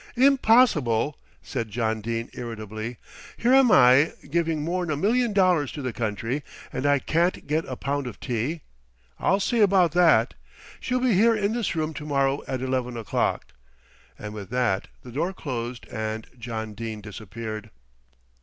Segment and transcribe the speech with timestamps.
[0.17, 2.97] "Impossible!" said John Dene irritably.
[3.37, 6.41] "Here am I giving more'n a million dollars to the country
[6.73, 8.61] and I can't get a pound of tea.
[9.19, 10.33] I'll see about that.
[10.79, 13.53] She'll be here in this room to morrow at eleven o'clock,"
[14.17, 17.69] and with that the door closed and John Dene disappeared.